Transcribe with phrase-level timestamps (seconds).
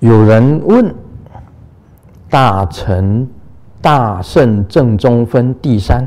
[0.00, 0.94] 有人问：
[2.28, 3.28] 大乘
[3.80, 6.06] 大圣正中分第三，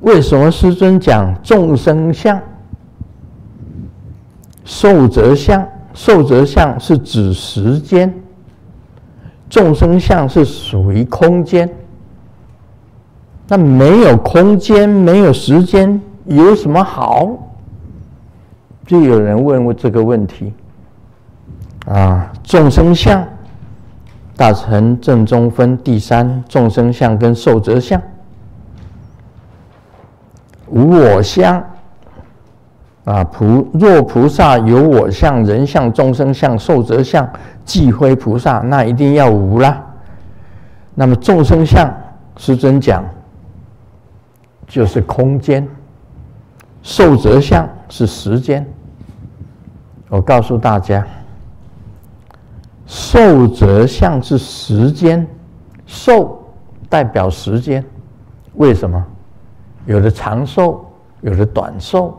[0.00, 2.40] 为什么师尊讲众生相、
[4.64, 5.66] 寿者相？
[5.94, 8.12] 寿者相是指时间，
[9.48, 11.66] 众生相是属于空间。
[13.48, 17.30] 那没有空间，没有时间，有什么好？
[18.86, 20.52] 就有人问过这个问题。
[21.86, 23.24] 啊，众生相，
[24.36, 28.00] 大乘正宗分第三，众生相跟寿者相，
[30.68, 31.62] 无我相。
[33.04, 37.28] 啊，菩若菩萨有我相、人相、众生相、寿者相，
[37.64, 39.80] 即非菩萨，那一定要无啦。
[40.92, 41.88] 那么众生相，
[42.36, 43.04] 师尊讲，
[44.66, 45.62] 就是空间；
[46.82, 48.66] 寿者相是时间。
[50.08, 51.06] 我告诉大家，
[52.86, 55.26] 寿则相是时间，
[55.86, 56.42] 寿
[56.88, 57.84] 代表时间。
[58.54, 59.04] 为什么？
[59.86, 60.84] 有的长寿，
[61.20, 62.16] 有的短寿。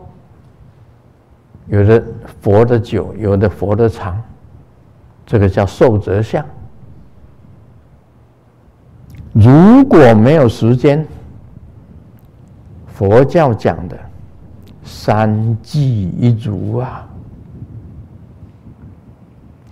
[1.66, 2.02] 有的
[2.42, 4.22] 活得久，有的活得长，
[5.26, 6.44] 这个叫寿则相。
[9.32, 11.06] 如果没有时间，
[12.86, 13.96] 佛教讲的
[14.82, 17.07] 三际一足啊，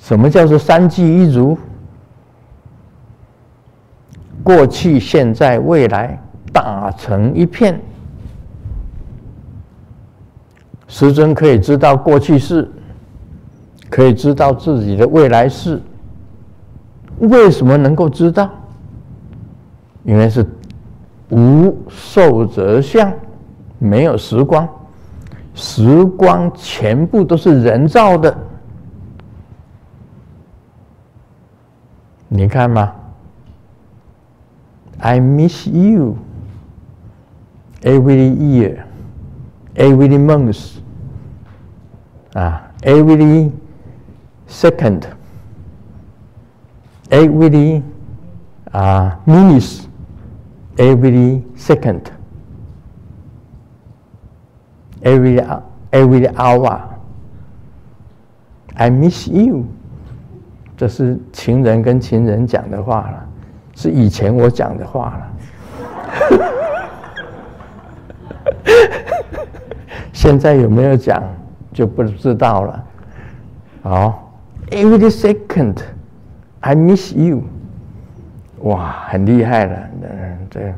[0.07, 1.59] 什么叫做三际一如？
[4.41, 6.17] 过去、现在、未来，
[6.53, 7.81] 打成一片。
[10.87, 12.71] 时针可以知道过去式，
[13.91, 15.83] 可以知道自己的未来式。
[17.19, 18.49] 为什么能够知道？
[20.05, 20.47] 因为是
[21.31, 23.13] 无受者相，
[23.81, 24.69] 没有时光，
[25.53, 28.33] 时光全部都是人造的。
[32.30, 32.94] 你看嘛，
[35.00, 36.18] I miss you
[37.82, 40.80] every year。Every month,
[42.34, 43.52] 啊，every
[44.50, 45.08] second,
[47.10, 47.82] every
[48.74, 49.88] 啊 minutes,
[50.76, 52.12] every second,
[55.02, 55.40] every
[55.92, 56.82] every hour.
[58.76, 59.68] I miss you，
[60.77, 63.27] 这是情人跟情人讲的话了，
[63.75, 65.33] 是以前我讲的话了。
[70.13, 71.23] 现在有没有讲
[71.73, 72.85] 就不知道了。
[73.83, 74.33] 好
[74.71, 75.79] ，every second
[76.61, 77.43] I miss you，
[78.61, 79.77] 哇，很厉害了。
[80.03, 80.75] 嗯，这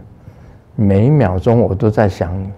[0.77, 2.51] 每一秒钟我都在想你。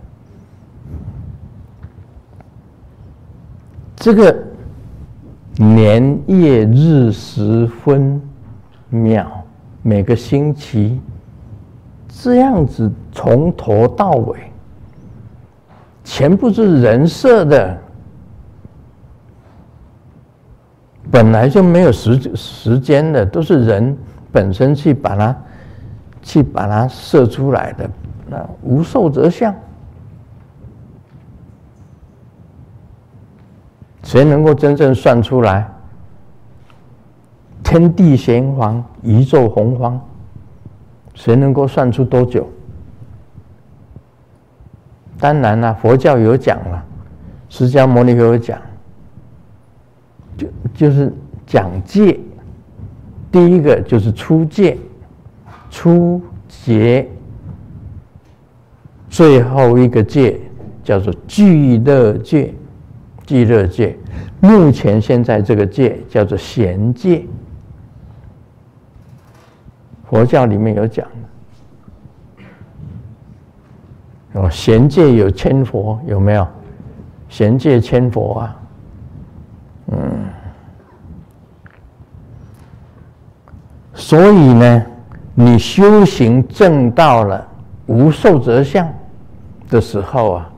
[3.96, 4.39] 这个
[5.56, 8.20] 年月日时分
[8.90, 9.26] 秒，
[9.82, 11.00] 每个星期
[12.08, 14.38] 这样子从头到尾。
[16.02, 17.78] 全部是人设的，
[21.10, 23.96] 本来就没有时时间的，都是人
[24.32, 25.36] 本身去把它
[26.22, 27.88] 去把它设出来的。
[28.28, 29.54] 那无受则相，
[34.02, 35.68] 谁能够真正算出来？
[37.62, 40.00] 天地玄黄，宇宙洪荒，
[41.14, 42.48] 谁能够算出多久？
[45.18, 46.84] 当然了，佛教有讲了，
[47.48, 48.58] 释迦牟尼佛有讲，
[50.36, 51.12] 就就是
[51.46, 52.18] 讲戒，
[53.30, 54.78] 第一个就是初戒，
[55.70, 57.06] 初劫，
[59.10, 60.40] 最后一个戒
[60.82, 62.54] 叫做俱乐戒，
[63.30, 63.96] 俱乐界，
[64.40, 67.24] 目前现在这个界叫做贤界，
[70.08, 71.06] 佛教里面有讲。
[74.32, 76.44] 哦，贤戒有千佛，有没有？
[77.28, 78.56] 贤戒千佛啊，
[79.92, 80.00] 嗯。
[83.94, 84.86] 所以呢，
[85.36, 87.46] 你修行正到了
[87.86, 88.92] 无受则相
[89.68, 90.49] 的时候啊，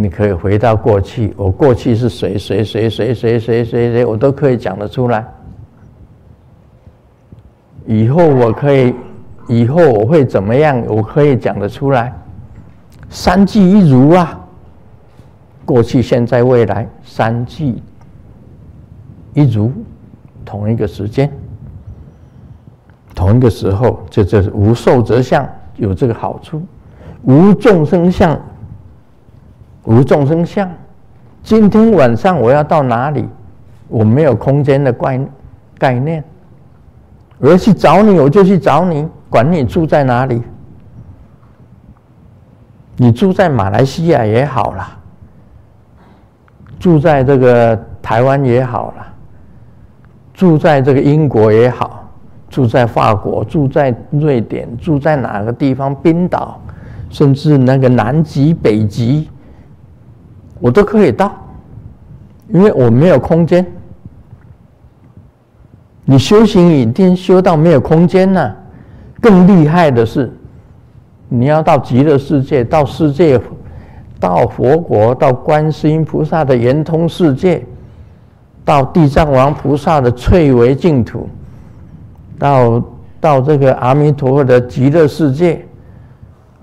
[0.00, 5.26] 你可以回到过去，我过去是谁谁谁谁谁谁谁谁，我都可以讲得出来。
[7.84, 8.94] 以后我可以，
[9.48, 10.80] 以后我会怎么样？
[10.86, 12.12] 我可以讲得出来。
[13.10, 14.38] 三季一如啊，
[15.64, 17.82] 过去、现在、未来，三季
[19.34, 19.72] 一如，
[20.44, 21.28] 同一个时间，
[23.16, 25.44] 同一个时候，这就是无寿则相，
[25.76, 26.62] 有这个好处。
[27.24, 28.40] 无众生相，
[29.88, 30.70] 无众生相。
[31.42, 33.26] 今天晚上我要到哪里？
[33.88, 35.20] 我没有空间的概
[35.78, 36.22] 概念。
[37.38, 40.42] 我要去找你，我就去找你，管你住在哪里。
[42.96, 44.90] 你住在马来西亚也好啦，
[46.78, 49.06] 住在这个台湾也好啦，
[50.34, 52.06] 住在这个英国也好，
[52.50, 56.60] 住在法国，住在瑞典，住在哪个地方，冰岛，
[57.08, 59.30] 甚至那个南极、北极，
[60.60, 61.32] 我都可以到，
[62.48, 63.64] 因为我没有空间。
[66.04, 68.54] 你修行一定修到没有空间呢、
[69.20, 70.32] 更厉害的是，
[71.28, 73.38] 你要到极乐世界，到世界，
[74.18, 77.62] 到佛国，到观世音菩萨的圆通世界，
[78.64, 81.28] 到地藏王菩萨的翠微净土，
[82.38, 82.82] 到
[83.20, 85.62] 到这个阿弥陀佛的极乐世界，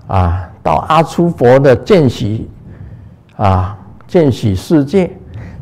[0.08, 2.48] 啊，到阿閦佛的见习，
[3.36, 5.10] 啊，见喜世界，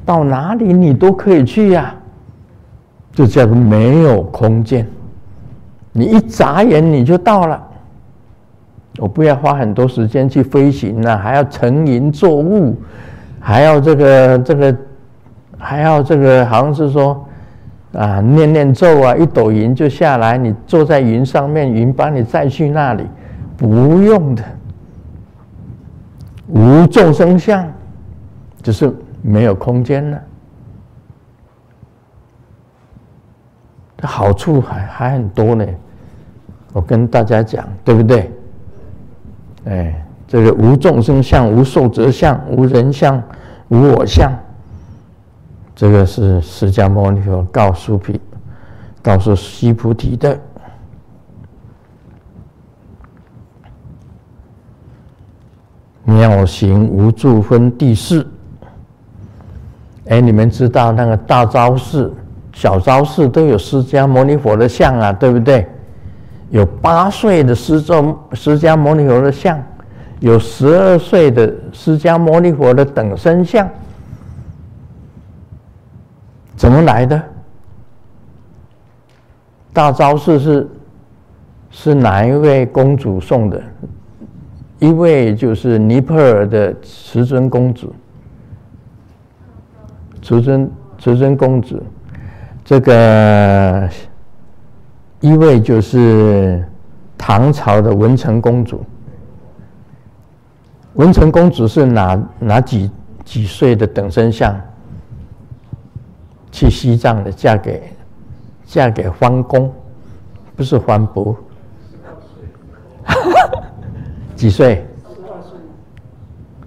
[0.04, 1.94] 到哪里你都可以去呀、啊。
[3.12, 4.84] 就叫做没有空间，
[5.92, 7.62] 你一眨眼你就到了。
[8.98, 12.76] 我不要花很多时间去飞行了，还要乘云作雾，
[13.38, 14.76] 还要这个这个，
[15.58, 17.24] 还要这个，好像是说
[17.92, 23.04] 啊，念念咒啊，一抖云就下来，你坐在云上面，云把你载去那里，
[23.56, 24.42] 不用的。
[26.48, 27.64] 无众生相，
[28.64, 30.20] 只是没有空间了。
[34.02, 35.66] 好处还还很多呢，
[36.72, 38.32] 我跟大家讲，对不对？
[39.66, 43.22] 哎，这个无众生相、无寿者相、无人相、
[43.68, 44.32] 无我相，
[45.74, 48.20] 这个是释迦牟尼佛告诉毗，
[49.02, 50.38] 告诉须菩提的。
[56.04, 58.26] 妙行无住分第四。
[60.06, 62.12] 哎，你们知道那个大昭寺？
[62.52, 65.66] 小昭寺都有释迦牟尼佛的像啊，对不对？
[66.50, 69.60] 有八岁的释迦释迦牟尼佛的像，
[70.20, 73.68] 有十二岁的释迦牟尼佛的等身像，
[76.54, 77.20] 怎么来的？
[79.72, 80.68] 大昭寺是
[81.70, 83.60] 是哪一位公主送的？
[84.78, 87.92] 一位就是尼泊尔的慈尊公主，
[90.24, 91.80] 慈尊慈尊公主。
[92.64, 93.86] 这个
[95.20, 96.66] 一位就是
[97.18, 98.82] 唐朝的文成公主。
[100.94, 102.90] 文成公主是哪哪几
[103.22, 104.58] 几岁的等身像？
[106.50, 107.82] 去西藏的，嫁给
[108.64, 109.70] 嫁给桓公，
[110.56, 111.36] 不是桓伯。
[114.34, 114.86] 几岁？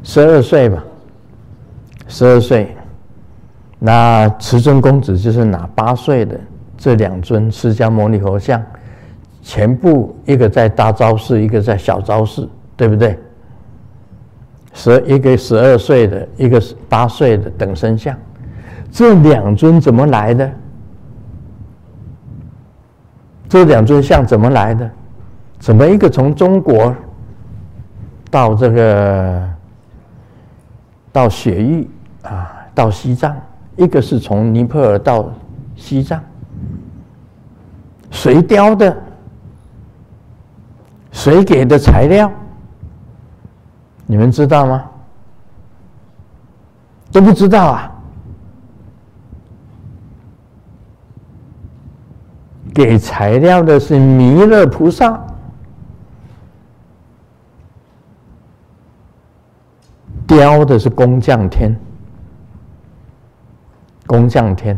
[0.04, 0.84] 十二岁吧，
[2.08, 2.77] 十二岁。
[3.80, 6.40] 那慈尊公子就是拿八岁的
[6.78, 8.62] 这两尊释迦牟尼佛像，
[9.42, 13.18] 全部一个在大昭寺，一个在小昭寺，对不对？
[14.74, 18.16] 十一个十二岁的，一个八岁的等身像，
[18.92, 20.52] 这两尊怎么来的？
[23.50, 24.90] 这两尊像怎么来的？
[25.60, 26.96] 怎么一个从中国
[28.30, 29.50] 到这个
[31.12, 31.90] 到雪域
[32.24, 33.36] 啊，到西藏？
[33.78, 35.32] 一个是从尼泊尔到
[35.76, 36.22] 西藏，
[38.12, 38.96] 谁雕的？
[41.12, 42.32] 谁给的材料？
[44.06, 44.84] 你们知道吗？
[47.12, 47.92] 都不知道啊！
[52.74, 55.20] 给材料的是弥勒菩萨，
[60.28, 61.76] 雕的是工匠天。
[64.08, 64.76] 工匠天，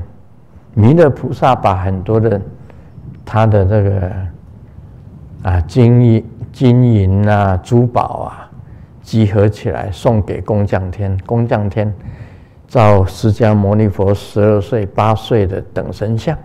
[0.73, 2.41] 弥勒菩萨把很多的
[3.23, 4.11] 他的这个
[5.43, 8.49] 啊金银金银啊珠宝啊
[9.03, 11.93] 集合起来送给工匠天，工匠天
[12.67, 16.35] 造释迦牟尼佛十二岁八岁的等身像。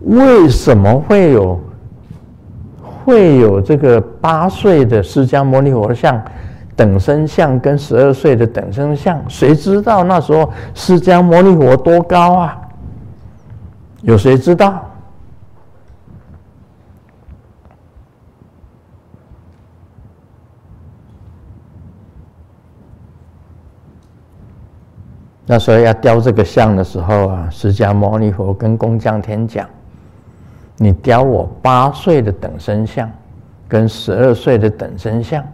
[0.00, 1.60] 为什么会有
[2.82, 6.20] 会有这个八岁的释迦牟尼佛像？
[6.76, 12.60] 等身像跟十二岁的等身像，谁知道那时候释迦牟尼佛多高啊？
[14.02, 14.84] 有谁知道？
[25.46, 29.68] 那时候要雕这个像的时候啊，释迦牟尼佛跟工匠天讲
[30.76, 33.10] ：“你雕我八岁的等身像，
[33.68, 35.44] 跟十二岁的等身像。”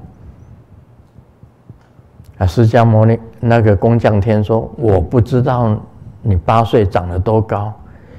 [2.40, 5.78] 啊，释迦牟尼那个工匠天说：“我不知道
[6.22, 7.70] 你八岁长得多高，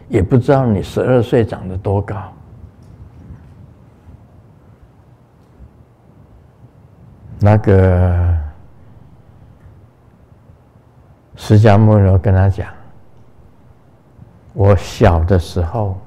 [0.10, 2.16] 也不知道你十二岁长得多高。
[7.40, 8.38] 那个
[11.36, 12.68] 释迦牟尼跟他讲
[14.54, 15.98] ：“我小的时候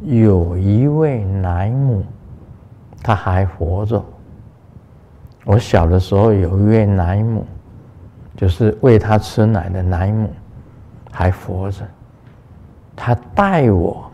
[0.00, 2.02] 有一位奶母，
[3.02, 4.02] 她还活着。
[5.50, 7.44] 我小的时候有一位奶母，
[8.36, 10.30] 就是喂他吃奶的奶母
[11.10, 11.84] 还活着。
[12.94, 14.08] 他带我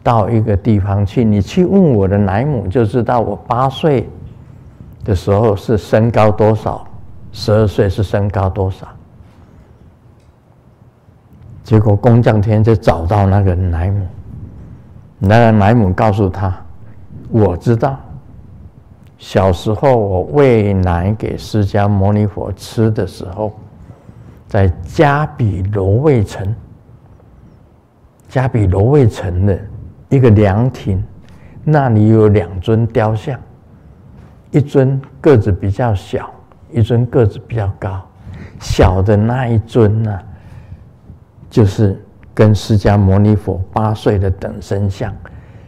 [0.00, 4.08] 到一个地方去，你去问我的奶母就知道，我八岁。”
[5.02, 6.86] 的时候是身高多少？
[7.32, 8.86] 十二岁是身高多少？
[11.64, 14.06] 结果工匠天就找到那个奶母，
[15.18, 16.56] 那个奶母告诉他
[17.30, 17.98] ：“我知道，
[19.18, 23.52] 小时候我喂奶给释迦牟尼佛吃的时候，
[24.46, 26.54] 在迦比罗卫城，
[28.30, 29.58] 迦比罗卫城的
[30.08, 31.02] 一个凉亭，
[31.64, 33.38] 那里有两尊雕像。”
[34.50, 36.30] 一尊个子比较小，
[36.70, 38.00] 一尊个子比较高。
[38.60, 40.18] 小的那一尊呢，
[41.50, 45.12] 就是跟释迦牟尼佛八岁的等身像；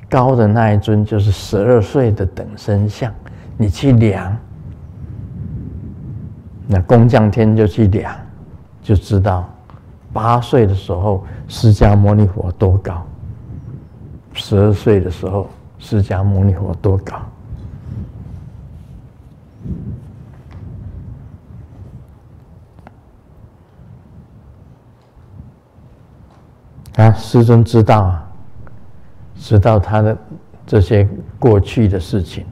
[0.09, 3.12] 高的那一尊就是十二岁的等身像。
[3.60, 4.34] 你去量，
[6.66, 8.10] 那工匠天就去量，
[8.82, 9.46] 就知道
[10.14, 13.06] 八岁的时候释迦牟尼佛多高，
[14.32, 15.46] 十二岁的时候
[15.78, 17.16] 释迦牟尼佛多高。
[26.96, 28.32] 啊，师尊知道啊，
[29.36, 30.16] 知道他的
[30.66, 31.06] 这些
[31.38, 32.46] 过去的事情。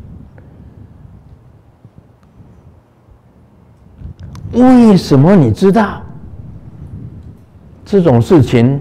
[4.89, 6.01] 为什么你知道
[7.85, 8.81] 这种事情？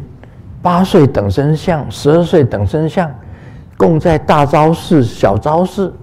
[0.62, 3.10] 八岁等身像，十二岁等身像，
[3.78, 5.94] 供在大昭寺、小昭寺，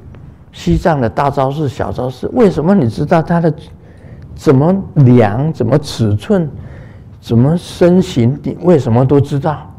[0.52, 2.28] 西藏的大昭寺、小昭寺。
[2.34, 3.52] 为什么你知道它的
[4.34, 6.48] 怎么量、怎么尺寸？
[7.20, 8.38] 怎么身形？
[8.42, 9.70] 你为什么都知道？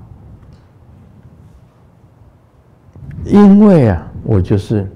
[3.24, 4.92] 因为啊，我就是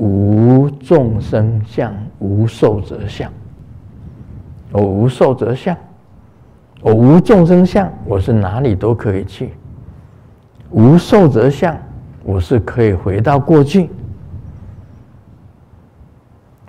[0.00, 3.30] 无众生相，无寿者相。
[4.72, 5.76] 我无寿者相，
[6.80, 9.52] 我无众生相，我是哪里都可以去。
[10.70, 11.76] 无寿者相，
[12.22, 13.90] 我是可以回到过去。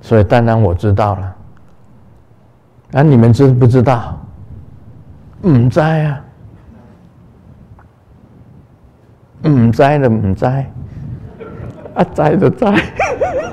[0.01, 1.35] 所以当然我知道了。
[2.93, 3.01] 啊！
[3.01, 4.19] 你们知不知道？
[5.43, 6.21] 唔在啊，
[9.47, 10.69] 唔在的唔在，
[11.95, 12.73] 啊在就在。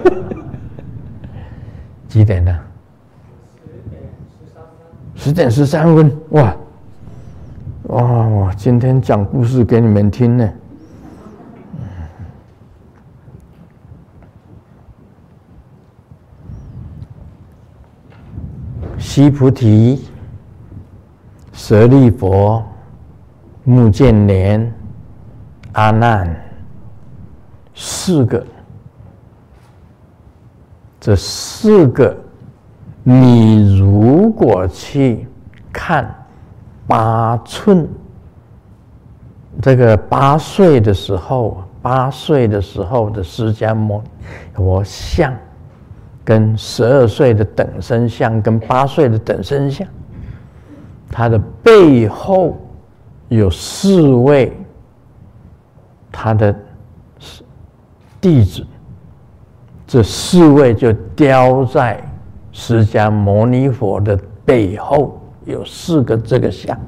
[2.08, 2.58] 几点了？
[5.14, 5.94] 十点十三分。
[5.94, 6.56] 十点十三分哇！
[7.88, 8.26] 哇！
[8.28, 10.48] 我今天讲故事给你们听呢。
[18.98, 20.06] 须菩提、
[21.52, 22.62] 舍利弗、
[23.64, 24.72] 目犍连、
[25.72, 26.36] 阿难，
[27.74, 28.44] 四个，
[31.08, 32.14] 这四个，
[33.02, 35.26] 你如果去
[35.72, 36.14] 看
[36.86, 37.88] 八寸，
[39.62, 44.06] 这个八岁的时候，八岁的时候的释迦牟尼
[44.54, 45.32] 佛像。
[46.26, 49.88] 跟十二岁的等身像，跟八岁的等身像，
[51.10, 52.54] 他的背后
[53.28, 54.52] 有四位
[56.12, 56.54] 他的
[58.20, 58.62] 弟子，
[59.88, 61.98] 这四位就雕在
[62.52, 64.14] 释迦牟尼佛的
[64.44, 66.78] 背后，有四个这个像，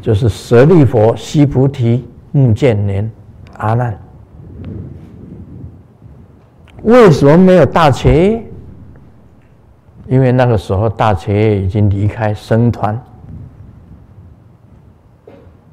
[0.00, 3.08] 就是舍利弗、须菩提、目犍连、
[3.58, 3.96] 阿难。
[6.84, 8.42] 为什么没有大伽？
[10.08, 12.98] 因为那个时候，大伽耶已经离开僧团，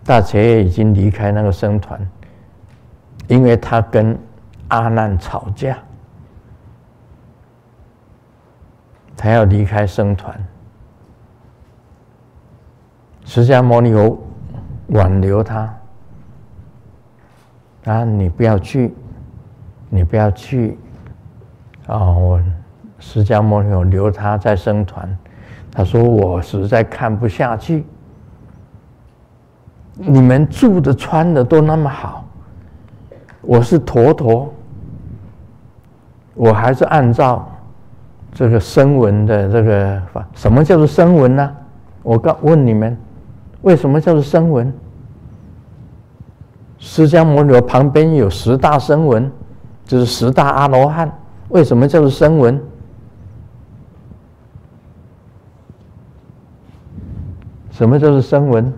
[0.03, 1.99] 大伽耶已经离开那个僧团，
[3.29, 4.17] 因为他跟
[4.67, 5.77] 阿难吵架，
[9.21, 10.33] 他要离开僧团。
[13.25, 14.17] 释迦牟尼佛
[14.87, 15.73] 挽留他，
[17.83, 18.95] 啊，你不要去，
[19.89, 20.79] 你不要去，
[21.87, 22.41] 哦，我。
[23.01, 25.17] 释迦牟尼佛留他在僧团，
[25.71, 27.85] 他说：“我实在看不下去，
[29.93, 32.25] 你们住的穿的都那么好，
[33.39, 34.53] 我是陀陀，
[36.33, 37.49] 我还是按照
[38.31, 40.27] 这个声闻的这个法。
[40.33, 41.55] 什么叫做声闻呢？
[42.03, 42.97] 我告问你们，
[43.61, 44.73] 为什么叫做声闻？
[46.77, 49.29] 释迦牟尼佛旁边有十大声闻，
[49.83, 51.11] 就是十大阿罗汉。
[51.49, 52.61] 为什么叫做声闻？
[57.71, 58.73] 什么叫做声闻？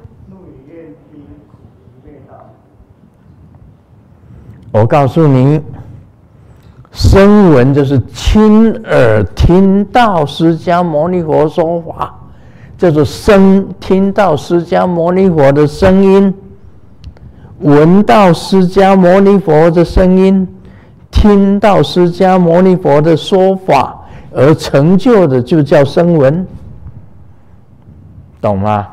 [4.72, 5.62] 我告诉您，
[6.92, 12.14] 声闻就是亲耳听到释迦牟尼佛说法，
[12.78, 16.34] 叫做声，听到释迦牟尼佛的声音，
[17.60, 20.48] 闻到释迦牟尼佛的声音，
[21.10, 23.98] 听到释迦牟尼佛的说法
[24.34, 26.46] 而成就的，就叫声闻，
[28.42, 28.88] 懂吗？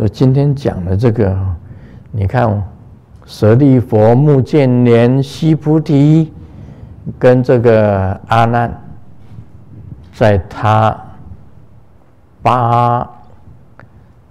[0.00, 1.36] 我今天讲的这个，
[2.10, 2.62] 你看，
[3.26, 6.32] 舍利弗、目犍连、须菩提，
[7.18, 8.74] 跟这个阿难，
[10.14, 10.98] 在他
[12.40, 13.10] 八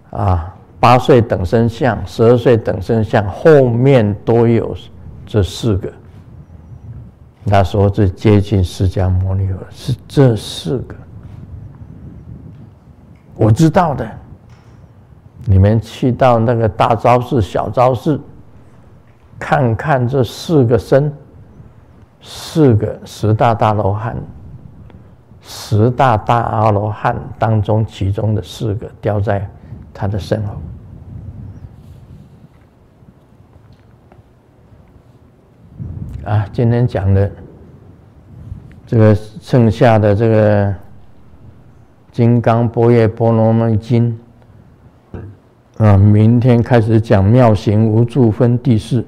[0.09, 4.75] 啊八岁等身像、十二岁等身像后面都有
[5.23, 5.93] 这四个。
[7.45, 10.95] 他说最接近释迦牟尼佛是这四个，
[13.35, 14.09] 我知道的。
[15.51, 18.21] 你们去到那个大昭寺、小昭寺，
[19.39, 21.11] 看看这四个身，
[22.21, 24.15] 四个十大大罗汉，
[25.41, 29.49] 十大大阿罗汉当中，其中的四个雕在
[29.91, 30.53] 他的身后。
[36.25, 37.31] 啊，今天讲的
[38.85, 40.67] 这个剩下的这个
[42.11, 44.11] 《金刚般若波罗蜜经》。
[45.79, 49.05] 啊，明天开始讲妙行无住分第四。